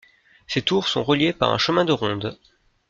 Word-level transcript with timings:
Ces 0.47 0.63
tours 0.63 0.87
sont 0.87 1.03
reliées 1.03 1.31
par 1.31 1.51
un 1.53 1.59
chemin 1.59 1.85
de 1.85 1.91
ronde. 1.91 2.39